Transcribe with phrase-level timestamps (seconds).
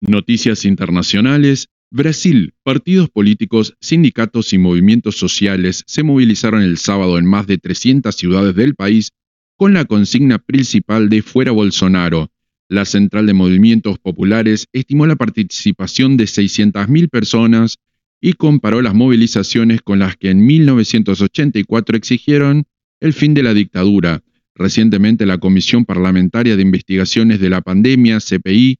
[0.00, 1.68] Noticias internacionales.
[1.90, 2.54] Brasil.
[2.62, 8.54] Partidos políticos, sindicatos y movimientos sociales se movilizaron el sábado en más de 300 ciudades
[8.54, 9.10] del país
[9.56, 12.30] con la consigna principal de Fuera Bolsonaro.
[12.68, 17.78] La Central de Movimientos Populares estimó la participación de 600.000 personas
[18.20, 22.66] y comparó las movilizaciones con las que en 1984 exigieron
[23.00, 24.22] el fin de la dictadura.
[24.54, 28.78] Recientemente la Comisión Parlamentaria de Investigaciones de la Pandemia, CPI,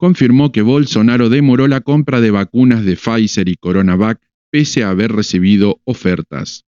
[0.00, 4.18] confirmó que Bolsonaro demoró la compra de vacunas de Pfizer y CoronaVac
[4.50, 6.64] pese a haber recibido ofertas.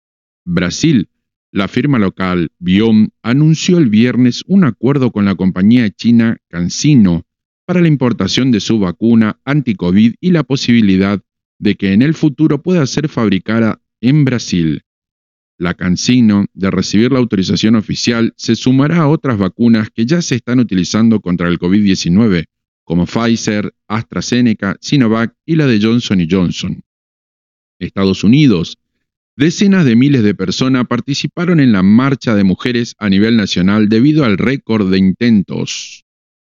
[0.45, 1.10] Brasil,
[1.50, 7.24] la firma local Biom anunció el viernes un acuerdo con la compañía china CanSino
[7.64, 11.20] para la importación de su vacuna anti-COVID y la posibilidad
[11.58, 14.83] de que en el futuro pueda ser fabricada en Brasil.
[15.58, 20.36] La CanSino, de recibir la autorización oficial, se sumará a otras vacunas que ya se
[20.36, 22.45] están utilizando contra el COVID-19,
[22.86, 26.82] como Pfizer, AstraZeneca, Sinovac y la de Johnson Johnson.
[27.80, 28.78] Estados Unidos.
[29.36, 34.24] Decenas de miles de personas participaron en la marcha de mujeres a nivel nacional debido
[34.24, 36.05] al récord de intentos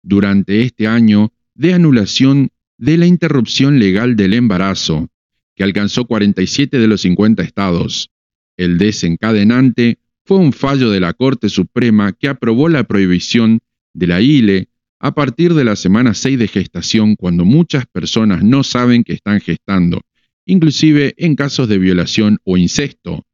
[0.02, 5.08] durante este año de anulación de la interrupción legal del embarazo,
[5.54, 8.10] que alcanzó 47 de los 50 estados.
[8.56, 13.60] El desencadenante fue un fallo de la Corte Suprema que aprobó la prohibición
[13.94, 14.68] de la ILE
[15.00, 19.40] a partir de la semana 6 de gestación cuando muchas personas no saben que están
[19.40, 20.00] gestando,
[20.46, 23.24] inclusive en casos de violación o incesto.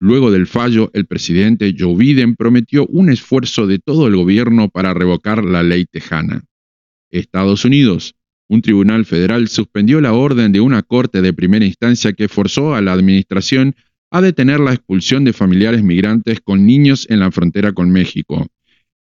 [0.00, 4.94] Luego del fallo, el presidente Joe Biden prometió un esfuerzo de todo el gobierno para
[4.94, 6.44] revocar la ley tejana.
[7.10, 8.14] Estados Unidos.
[8.50, 12.80] Un tribunal federal suspendió la orden de una corte de primera instancia que forzó a
[12.80, 13.74] la administración
[14.10, 18.46] a detener la expulsión de familiares migrantes con niños en la frontera con México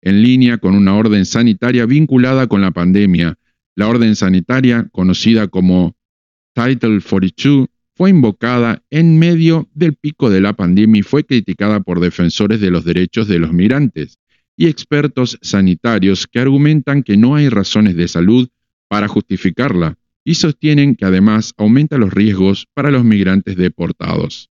[0.07, 3.37] en línea con una orden sanitaria vinculada con la pandemia.
[3.75, 5.97] La orden sanitaria, conocida como
[6.53, 11.99] Title 42, fue invocada en medio del pico de la pandemia y fue criticada por
[11.99, 14.17] defensores de los derechos de los migrantes
[14.55, 18.47] y expertos sanitarios que argumentan que no hay razones de salud
[18.87, 24.49] para justificarla y sostienen que además aumenta los riesgos para los migrantes deportados.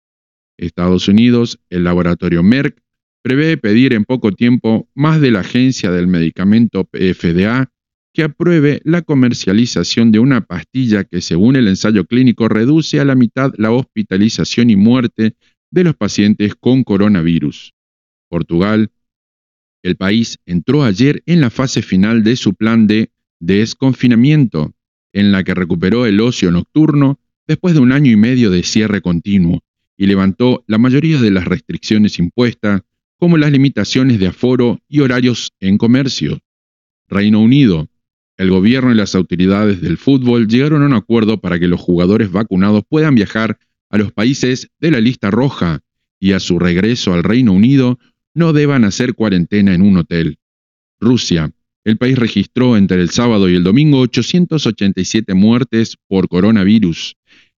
[0.57, 2.82] Estados Unidos, el laboratorio Merck
[3.23, 7.71] prevé pedir en poco tiempo más de la Agencia del Medicamento FDA
[8.13, 13.15] que apruebe la comercialización de una pastilla que según el ensayo clínico reduce a la
[13.15, 15.35] mitad la hospitalización y muerte
[15.71, 17.73] de los pacientes con coronavirus.
[18.29, 18.91] Portugal,
[19.83, 24.73] el país entró ayer en la fase final de su plan de desconfinamiento,
[25.13, 29.01] en la que recuperó el ocio nocturno después de un año y medio de cierre
[29.01, 29.63] continuo
[29.97, 32.81] y levantó la mayoría de las restricciones impuestas
[33.23, 36.41] como las limitaciones de aforo y horarios en comercio.
[37.07, 37.87] Reino Unido.
[38.35, 42.33] El gobierno y las autoridades del fútbol llegaron a un acuerdo para que los jugadores
[42.33, 43.57] vacunados puedan viajar
[43.89, 45.79] a los países de la lista roja
[46.19, 47.97] y a su regreso al Reino Unido
[48.33, 50.37] no deban hacer cuarentena en un hotel.
[50.99, 51.49] Rusia.
[51.85, 57.15] El país registró entre el sábado y el domingo 887 muertes por coronavirus,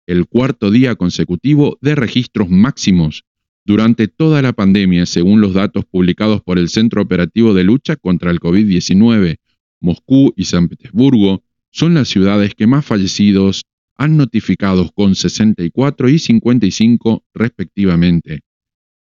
[0.06, 3.24] el cuarto día consecutivo de registros máximos
[3.64, 8.30] durante toda la pandemia, según los datos publicados por el Centro Operativo de Lucha contra
[8.30, 9.38] el COVID-19,
[9.80, 13.64] Moscú y San Petersburgo son las ciudades que más fallecidos
[13.96, 18.40] han notificado con 64 y 55 respectivamente.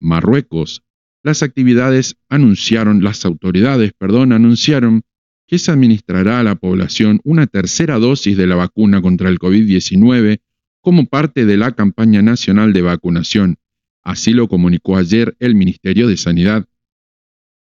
[0.00, 0.82] Marruecos.
[1.22, 5.02] Las actividades anunciaron, las autoridades, perdón, anunciaron
[5.46, 10.38] que se administrará a la población una tercera dosis de la vacuna contra el COVID-19
[10.80, 13.58] como parte de la campaña nacional de vacunación
[14.06, 16.68] Así lo comunicó ayer el Ministerio de Sanidad.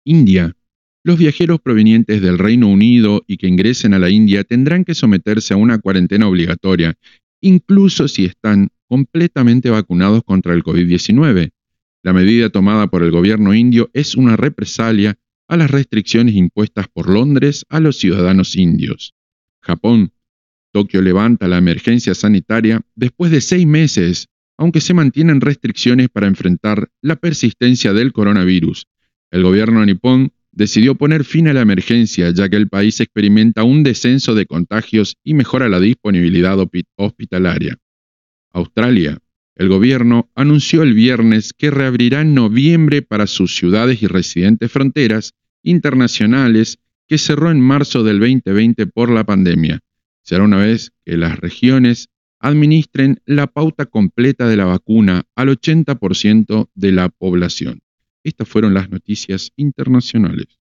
[0.04, 0.54] India.
[1.02, 5.54] Los viajeros provenientes del Reino Unido y que ingresen a la India tendrán que someterse
[5.54, 6.94] a una cuarentena obligatoria,
[7.40, 11.52] incluso si están completamente vacunados contra el COVID-19.
[12.02, 17.08] La medida tomada por el gobierno indio es una represalia a las restricciones impuestas por
[17.08, 19.14] Londres a los ciudadanos indios.
[19.62, 20.12] Japón.
[20.70, 24.28] Tokio levanta la emergencia sanitaria después de seis meses
[24.58, 28.86] aunque se mantienen restricciones para enfrentar la persistencia del coronavirus.
[29.30, 33.82] El gobierno nipón decidió poner fin a la emergencia, ya que el país experimenta un
[33.82, 36.56] descenso de contagios y mejora la disponibilidad
[36.96, 37.76] hospitalaria.
[38.52, 39.18] Australia.
[39.54, 45.34] El gobierno anunció el viernes que reabrirá en noviembre para sus ciudades y residentes fronteras
[45.62, 49.80] internacionales que cerró en marzo del 2020 por la pandemia.
[50.22, 56.68] Será una vez que las regiones administren la pauta completa de la vacuna al 80%
[56.74, 57.80] de la población.
[58.24, 60.58] Estas fueron las noticias internacionales.